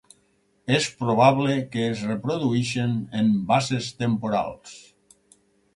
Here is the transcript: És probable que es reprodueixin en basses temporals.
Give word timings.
És 0.77 0.87
probable 1.01 1.57
que 1.75 1.85
es 1.89 2.01
reprodueixin 2.13 2.97
en 3.21 3.31
basses 3.53 3.95
temporals. 4.03 4.77